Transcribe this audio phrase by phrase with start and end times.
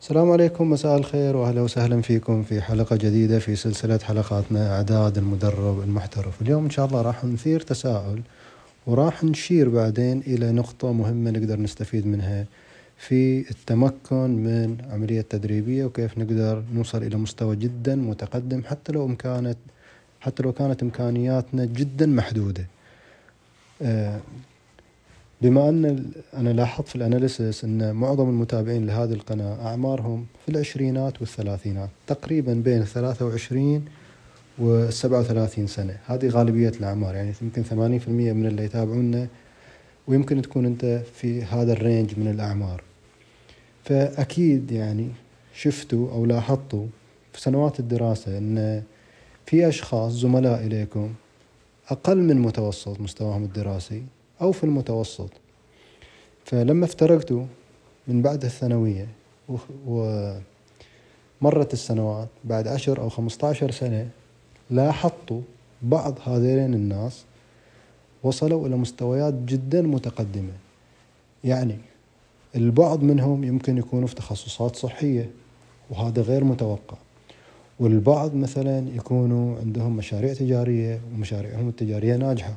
[0.00, 5.82] السلام عليكم مساء الخير واهلا وسهلا فيكم في حلقة جديدة في سلسلة حلقاتنا أعداد المدرب
[5.82, 8.20] المحترف، اليوم إن شاء الله راح نثير تساؤل
[8.86, 12.46] وراح نشير بعدين إلى نقطة مهمة نقدر نستفيد منها
[12.98, 19.58] في التمكن من عملية تدريبية وكيف نقدر نوصل إلى مستوى جدا متقدم حتى لو امكانت
[20.20, 22.66] حتى لو كانت إمكانياتنا جدا محدودة.
[25.42, 31.88] بما أن أنا لاحظت في الأناليسيس أن معظم المتابعين لهذه القناة أعمارهم في العشرينات والثلاثينات
[32.06, 33.84] تقريبا بين 23
[34.58, 35.96] و 37 سنة.
[36.06, 37.72] هذه غالبية الأعمار يعني يمكن 80%
[38.08, 39.26] من اللي يتابعونا
[40.08, 42.82] ويمكن تكون أنت في هذا الرينج من الأعمار.
[43.84, 45.08] فأكيد يعني
[45.54, 46.86] شفتوا أو لاحظتوا
[47.32, 48.82] في سنوات الدراسة أن
[49.46, 51.14] في أشخاص زملاء إليكم
[51.88, 54.02] أقل من متوسط مستواهم الدراسي
[54.40, 55.30] أو في المتوسط.
[56.44, 57.44] فلما افترقتوا
[58.08, 59.08] من بعد الثانوية
[59.86, 64.08] ومرت السنوات بعد عشر أو خمسة عشر سنة
[64.70, 65.40] لاحظتوا
[65.82, 67.24] بعض هذين الناس
[68.22, 70.52] وصلوا إلى مستويات جدا متقدمة.
[71.44, 71.76] يعني
[72.56, 75.30] البعض منهم يمكن يكونوا في تخصصات صحية
[75.90, 76.96] وهذا غير متوقع.
[77.80, 82.54] والبعض مثلا يكونوا عندهم مشاريع تجارية ومشاريعهم التجارية ناجحة.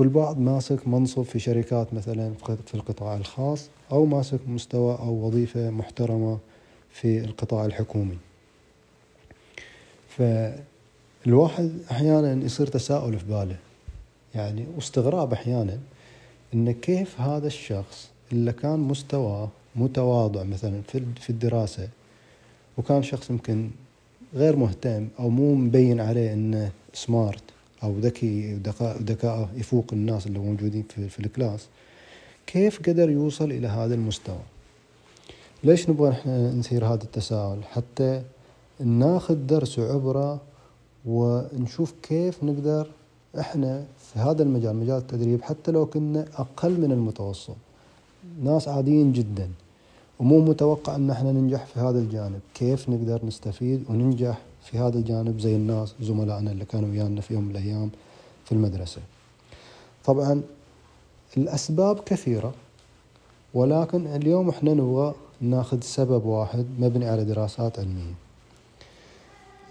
[0.00, 2.34] والبعض ماسك منصب في شركات مثلا
[2.66, 6.38] في القطاع الخاص أو ماسك مستوى أو وظيفة محترمة
[6.90, 8.18] في القطاع الحكومي.
[10.08, 13.56] فالواحد أحيانا يصير تساؤل في باله.
[14.34, 15.78] يعني واستغراب أحيانا
[16.54, 20.82] إن كيف هذا الشخص اللي كان مستواه متواضع مثلا
[21.20, 21.88] في الدراسة
[22.78, 23.70] وكان شخص يمكن
[24.34, 27.42] غير مهتم أو مو مبين عليه إنه سمارت
[27.82, 28.54] أو ذكي
[29.02, 31.66] ذكاء يفوق الناس اللي موجودين في, في الكلاس
[32.46, 34.40] كيف قدر يوصل إلى هذا المستوى؟
[35.64, 38.22] ليش نبغى إحنا نثير هذا التساؤل؟ حتى
[38.80, 40.40] ناخذ درس وعبرة
[41.06, 42.90] ونشوف كيف نقدر
[43.40, 47.56] إحنا في هذا المجال مجال التدريب حتى لو كنا أقل من المتوسط.
[48.42, 49.50] ناس عاديين جدا.
[50.20, 52.40] ومو متوقع أن إحنا ننجح في هذا الجانب.
[52.54, 57.44] كيف نقدر نستفيد وننجح في هذا الجانب زي الناس زملائنا اللي كانوا ويانا في يوم
[57.44, 57.90] من الأيام
[58.44, 59.00] في المدرسة؟
[60.04, 60.42] طبعا
[61.36, 62.54] الأسباب كثيرة
[63.54, 68.14] ولكن اليوم إحنا نبغى ناخذ سبب واحد مبني على دراسات علمية.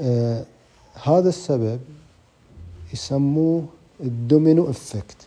[0.00, 0.44] آه
[1.02, 1.80] هذا السبب
[2.92, 3.64] يسموه
[4.00, 5.26] الدومينو effect.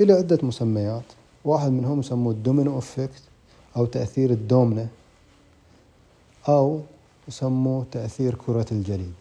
[0.00, 1.04] إلى عدة مسميات
[1.44, 3.22] واحد منهم يسموه الدومينو effect.
[3.76, 4.88] أو تأثير الدومنة
[6.48, 6.80] أو
[7.28, 9.12] يسموه تأثير كرة الجليد.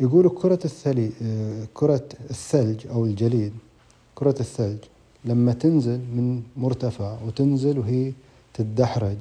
[0.00, 1.10] يقولوا كرة الثل
[1.74, 3.52] كرة الثلج أو الجليد
[4.14, 4.78] كرة الثلج
[5.24, 8.12] لما تنزل من مرتفع وتنزل وهي
[8.54, 9.16] تتدحرج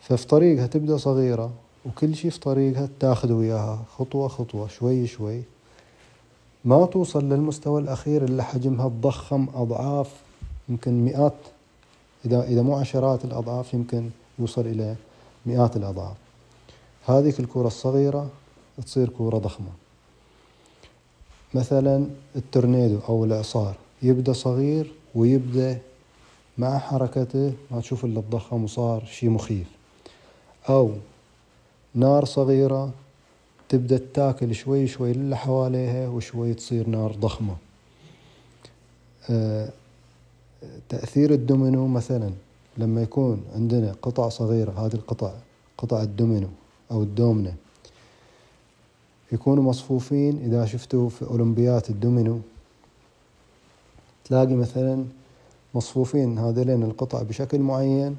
[0.00, 1.50] ففي طريقها تبدأ صغيرة
[1.86, 5.42] وكل شيء في طريقها تاخذ وياها خطوة خطوة شوي شوي
[6.64, 10.10] ما توصل للمستوى الأخير اللي حجمها تضخم أضعاف
[10.68, 11.34] يمكن مئات
[12.26, 14.96] إذا إذا مو عشرات الأضعاف يمكن يوصل إلى
[15.46, 16.16] مئات الأضعاف.
[17.06, 18.30] هذيك الكرة الصغيرة
[18.86, 19.72] تصير كرة ضخمة.
[21.54, 22.06] مثلا
[22.36, 25.78] التورنيدو أو الإعصار يبدأ صغير ويبدأ
[26.58, 29.66] مع حركته ما تشوف إلا تضخم وصار شيء مخيف.
[30.68, 30.92] أو
[31.94, 32.90] نار صغيرة
[33.68, 37.56] تبدأ تاكل شوي شوي اللي حواليها وشوي تصير نار ضخمة.
[39.30, 39.68] أه
[40.88, 42.30] تأثير الدومينو مثلا
[42.76, 45.32] لما يكون عندنا قطع صغيرة هذه القطع
[45.78, 46.48] قطع الدومينو
[46.90, 47.54] أو الدومنة
[49.32, 50.42] يكونوا مصفوفين.
[50.44, 52.40] إذا شفتوا في أولمبيات الدومينو
[54.24, 55.04] تلاقي مثلا
[55.74, 58.16] مصفوفين هذين القطع بشكل معين.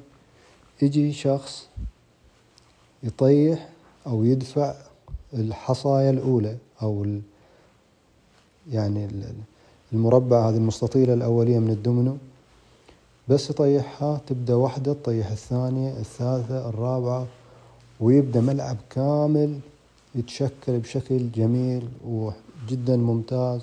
[0.82, 1.68] يجي شخص
[3.04, 3.70] يطيح
[4.08, 4.76] أو يدفع
[5.34, 7.06] الحصايا الأولى أو
[8.72, 9.08] يعني
[9.94, 12.18] المربع هذه المستطيلة الأولية من الدومينو.
[13.28, 17.28] بس يطيحها تبدأ واحدة تطيح الثانية الثالثة الرابعة
[18.00, 19.60] ويبدأ ملعب كامل
[20.16, 23.62] يتشكل بشكل جميل وجدا ممتاز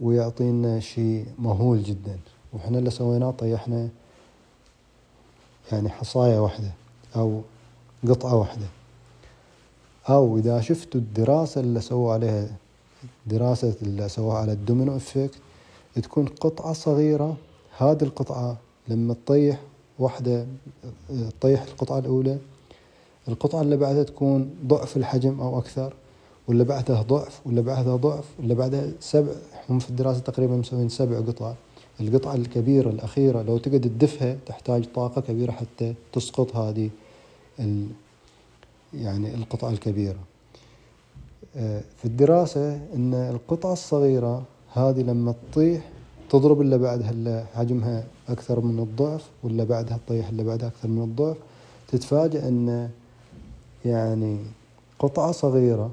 [0.00, 2.18] ويعطينا شيء مهول جدا.
[2.52, 3.88] وإحنا اللي سويناه طيحنا
[5.72, 6.70] يعني حصاية واحدة
[7.16, 7.40] أو
[8.08, 8.66] قطعة واحدة.
[10.08, 12.48] أو إذا شفتوا الدراسة اللي سووا عليها
[13.26, 15.34] دراسة اللي سووها على الدومينو effect
[15.94, 17.36] تكون قطعة صغيرة
[17.82, 18.56] هذه القطعة
[18.88, 19.60] لما تطيح
[19.98, 20.46] واحدة
[21.40, 22.38] تطيح القطعة الأولى
[23.28, 25.94] القطعة اللي بعدها تكون ضعف الحجم أو أكثر
[26.48, 29.32] واللي بعدها ضعف واللي بعدها ضعف واللي بعدها سبع
[29.70, 31.54] هم في الدراسة تقريبا مسوين سبع قطع.
[32.00, 36.90] القطعة الكبيرة الأخيرة لو تقعد تدفها تحتاج طاقة كبيرة حتى تسقط هذه
[38.94, 40.18] يعني القطعة الكبيرة.
[41.56, 44.42] آه، في الدراسة أن القطعة الصغيرة
[44.72, 45.91] هذه لما تطيح
[46.32, 51.36] تضرب اللي بعدها حجمها أكثر من الضعف واللي بعدها تطيح اللي بعدها أكثر من الضعف.
[51.88, 52.90] تتفاجأ أن
[53.84, 54.38] يعني
[54.98, 55.90] قطعة صغيرة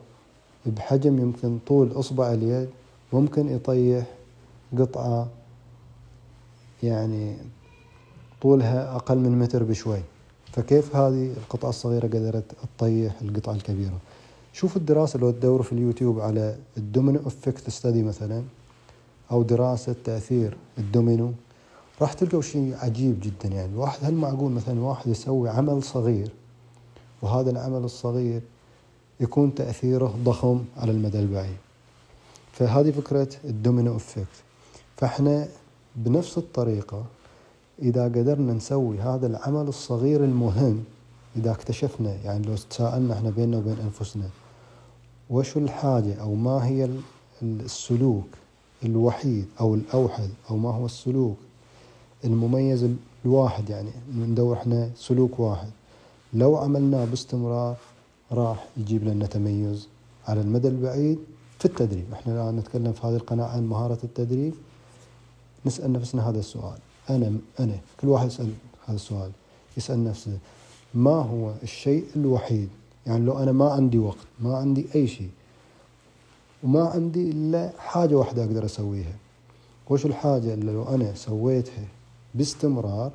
[0.66, 2.70] بحجم يمكن طول إصبع اليد
[3.14, 4.06] ممكن يطيح
[4.78, 5.28] قطعة
[6.84, 7.36] يعني
[8.42, 10.02] طولها أقل من متر بشوي.
[10.52, 12.44] فكيف هذه القطعة الصغيرة قدرت
[12.78, 14.00] تطيح القطعة الكبيرة؟
[14.54, 18.44] شوف الدراسة لو تدور في اليوتيوب على الدومينو effect study مثلا.
[19.32, 21.32] أو دراسة تأثير الدومينو.
[22.02, 23.74] راح تلقوا شيء عجيب جدا يعني.
[23.74, 26.32] الواحد هل معقول مثلا واحد يسوي عمل صغير
[27.22, 28.42] وهذا العمل الصغير
[29.20, 31.58] يكون تأثيره ضخم على المدى البعيد.
[32.52, 34.28] فهذه فكرة الدومينو effect.
[34.98, 35.48] فإحنا
[35.96, 37.06] بنفس الطريقة
[37.82, 40.84] إذا قدرنا نسوي هذا العمل الصغير المهم
[41.36, 44.30] إذا اكتشفنا يعني لو تساءلنا إحنا بيننا وبين أنفسنا
[45.30, 46.90] وشو الحاجة أو ما هي
[47.42, 48.28] السلوك
[48.84, 51.38] الوحيد أو الأوحد أو ما هو السلوك.
[52.26, 52.90] المميز
[53.26, 55.70] الواحد يعني ندور إحنا سلوك واحد.
[56.34, 57.76] لو عملناه باستمرار
[58.32, 59.88] راح يجيب لنا تميز.
[60.28, 61.20] على المدى البعيد
[61.60, 62.06] في التدريب.
[62.14, 64.54] إحنا الآن نتكلم في هذه القناة عن مهارة التدريب.
[65.66, 66.78] نسأل نفسنا هذا السؤال.
[67.10, 68.52] أنا أنا كل واحد يسأل
[68.88, 69.32] هذا السؤال.
[69.78, 70.38] يسأل نفسه
[70.94, 72.70] ما هو الشيء الوحيد؟
[73.08, 75.30] يعني لو أنا ما عندي وقت ما عندي أي شيء
[76.64, 79.14] وما عندي إلا حاجة واحدة أقدر أسويها.
[79.90, 81.88] وش الحاجة اللي لو أنا سويتها
[82.36, 83.12] باستمرار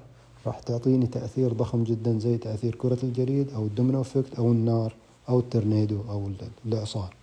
[0.46, 4.94] راح تعطيني تأثير ضخم جدا زي تأثير كرة الجليد أو الدومينو effect أو النار
[5.28, 6.30] أو الترنيدو أو
[6.66, 7.14] الإعصار.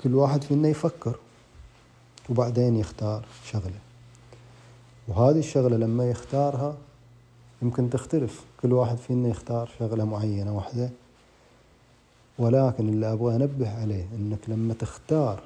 [0.00, 1.16] كل واحد فينا يفكر
[2.30, 3.78] وبعدين يختار شغلة.
[5.08, 6.76] وهذه الشغلة لما يختارها
[7.62, 8.44] يمكن تختلف.
[8.62, 10.90] كل واحد فينا يختار شغلة معينة واحدة
[12.38, 15.40] ولكن اللي أبغى أنبه عليه أنك لما تختار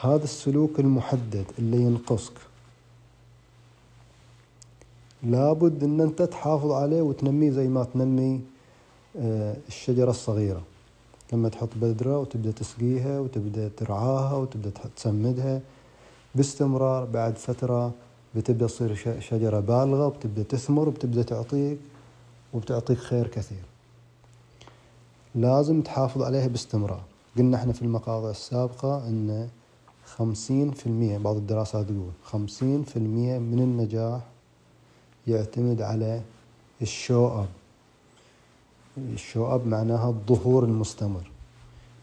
[0.00, 2.32] هذا السلوك المحدد اللي ينقصك
[5.22, 8.40] لابد إن أنت تحافظ عليه وتنميه زي ما تنمي
[9.18, 10.62] آه، الشجرة الصغيرة.
[11.32, 15.60] لما تحط بذرة وتبدأ تسقيها وتبدأ ترعاها وتبدأ تسمدها
[16.34, 17.92] باستمرار بعد فترة
[18.34, 21.78] بتبدأ تصير شجرة بالغة وبتبدأ تثمر وبتبدأ تعطيك
[22.54, 23.69] وبتعطيك خير كثير.
[25.34, 27.02] لازم تحافظ عليها باستمرار.
[27.38, 29.48] قلنا إحنا في المقاطع السابقة إن
[30.04, 34.20] خمسين في المية بعض الدراسات تقول خمسين في المية من النجاح
[35.26, 36.20] يعتمد على
[36.82, 37.48] ال show up.
[38.98, 41.30] ال show up معناها الظهور المستمر.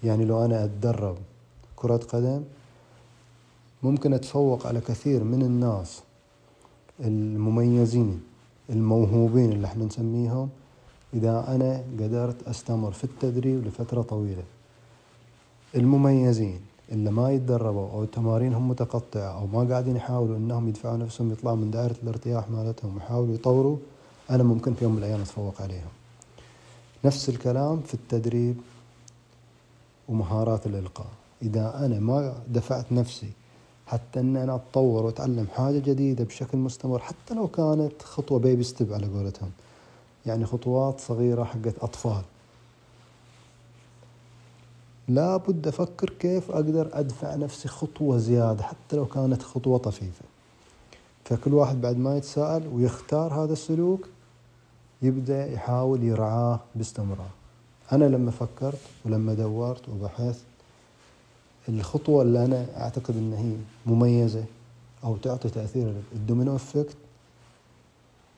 [0.03, 1.18] يعني لو أنا أتدرب
[1.75, 2.44] كرة قدم
[3.83, 6.01] ممكن أتفوق على كثير من الناس
[7.00, 8.21] المميزين
[8.69, 10.50] الموهوبين اللي إحنا نسميهم
[11.13, 14.44] إذا أنا قدرت أستمر في التدريب لفترة طويلة.
[15.75, 16.59] المميزين
[16.92, 21.71] اللي ما يتدربوا أو تمارينهم متقطعة أو ما قاعدين يحاولوا إنهم يدفعوا نفسهم يطلعوا من
[21.71, 23.77] دائرة الارتياح مالتهم ويحاولوا يطوروا
[24.30, 25.89] أنا ممكن في يوم من الأيام أتفوق عليهم.
[27.06, 28.56] نفس الكلام في التدريب
[30.09, 31.07] ومهارات الإلقاء.
[31.42, 33.30] إذا أنا ما دفعت نفسي
[33.88, 38.94] حتى أن أنا أتطور وأتعلم حاجة جديدة بشكل مستمر حتى لو كانت خطوة بيبي ستيب
[38.94, 39.52] على قولتهم
[40.27, 42.21] يعني خطوات صغيرة حقت أطفال.
[45.07, 50.25] لابد أفكر كيف أقدر أدفع نفسي خطوة زيادة حتى لو كانت خطوة طفيفة.
[51.25, 54.07] فكل واحد بعد ما يتساءل ويختار هذا السلوك
[55.01, 57.29] يبدأ يحاول يرعاه باستمرار.
[57.91, 60.43] أنا لما فكرت ولما دورت وبحثت
[61.69, 63.55] الخطوة اللي أنا أعتقد أن هي
[63.93, 64.43] مميزة
[65.03, 66.97] أو تعطي تأثير الدومينو effect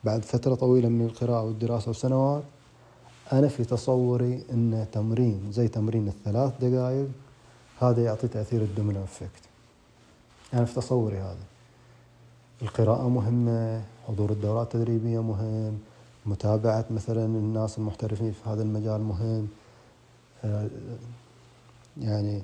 [0.04, 2.44] بعد فترة طويلة من القراءة والدراسة وسنوات
[3.34, 7.08] أنا في تصوري أن تمرين زي تمرين الثلاث دقائق
[7.82, 9.44] هذا يعطي تأثير الدومينو effect.
[10.54, 11.46] أنا في تصوري هذا.
[12.62, 15.78] القراءة مهمة حضور الدورات التدريبية مهم
[16.26, 19.48] متابعة مثلا الناس المحترفين في هذا المجال مهم.
[20.46, 20.68] آه،
[22.02, 22.42] يعني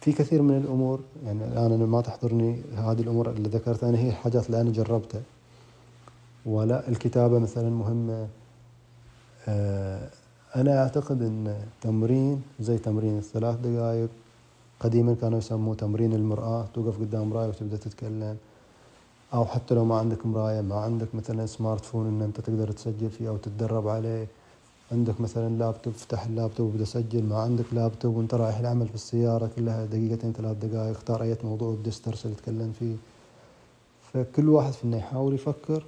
[0.00, 4.08] في كثير من الأمور يعني الآن أنا ما تحضرني هذه الأمور اللي ذكرتها أنا هي
[4.08, 5.22] الحاجات اللي أنا جربتها.
[6.46, 8.28] ولا الكتابة مثلا مهمة.
[9.48, 10.10] آه،
[10.56, 14.08] أنا أعتقد إن تمرين زي تمرين الثلاث دقائق
[14.80, 18.36] قديما كانوا يسموه تمرين المرآة توقف قدام مراية وتبدأ تتكلم.
[19.34, 23.28] أو حتى لو ما عندك مراية ما عندك مثلا smartphone إن أنت تقدر تسجل فيه
[23.28, 24.26] أو تتدرب عليه.
[24.92, 29.50] عندك مثلا لابتوب افتح اللابتوب وبدأ سجل ما عندك لابتوب وأنت رايح العمل في السيارة
[29.56, 32.96] كلها دقيقتين ثلاث دقائق اختار أي موضوع وبدأ استرسل يتكلم فيه.
[34.12, 35.84] فكل واحد فينا يحاول يفكر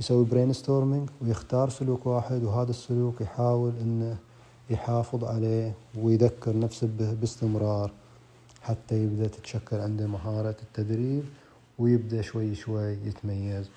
[0.00, 4.16] يسوي brainstorming ويختار سلوك واحد وهذا السلوك يحاول إنه
[4.70, 7.92] يحافظ عليه ويذكر نفسه به باستمرار
[8.62, 11.24] حتى يبدأ تتشكل عنده مهارة التدريب
[11.78, 13.70] ويبدأ شوي شوي يتميز.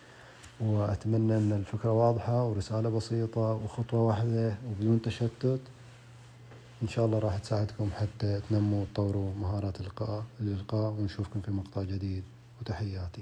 [0.62, 5.60] وأتمنى أن الفكرة واضحة ورسالة بسيطة وخطوة واحدة وبدون تشتت.
[6.84, 12.24] إن شاء الله راح تساعدكم حتى تنموا وتطوروا مهارات الإلقاء الإلقاء ونشوفكم في مقطع جديد.
[12.62, 13.22] وتحياتي.